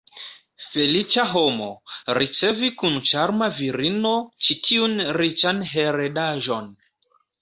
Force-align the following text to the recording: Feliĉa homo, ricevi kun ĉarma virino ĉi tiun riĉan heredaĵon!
Feliĉa 0.67 1.25
homo, 1.33 1.67
ricevi 2.19 2.71
kun 2.79 2.97
ĉarma 3.11 3.49
virino 3.59 4.15
ĉi 4.47 4.57
tiun 4.69 4.97
riĉan 5.19 5.61
heredaĵon! 5.75 6.73